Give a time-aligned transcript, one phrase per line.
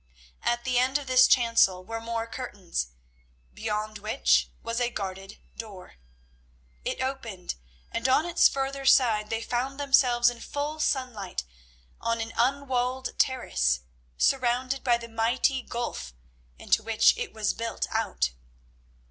[0.41, 2.87] At the end of this chancel were more curtains,
[3.53, 5.97] beyond which was a guarded door.
[6.83, 7.53] It opened,
[7.91, 11.43] and on its further side they found themselves in full sunlight
[11.99, 13.81] on an unwalled terrace,
[14.17, 16.15] surrounded by the mighty gulf
[16.57, 18.31] into which it was built out.